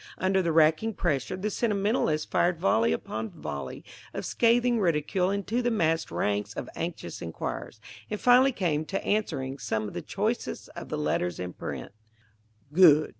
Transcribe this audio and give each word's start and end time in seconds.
Under 0.17 0.41
the 0.41 0.51
racking 0.51 0.95
pressure, 0.95 1.37
the 1.37 1.51
sentimentalist 1.51 2.31
fired 2.31 2.57
volley 2.57 2.91
upon 2.91 3.29
volley 3.29 3.85
of 4.15 4.25
scathing 4.25 4.79
ridicule 4.79 5.29
into 5.29 5.61
the 5.61 5.69
massed 5.69 6.09
ranks 6.09 6.55
of 6.55 6.67
anxious 6.75 7.21
inquirers, 7.21 7.79
and 8.09 8.19
finally 8.19 8.51
came 8.51 8.83
to 8.85 9.05
answering 9.05 9.59
some 9.59 9.87
of 9.87 9.93
the 9.93 10.01
choicest 10.01 10.69
of 10.69 10.89
the 10.89 10.97
letters 10.97 11.39
in 11.39 11.53
print. 11.53 11.91
"Good!" 12.73 13.09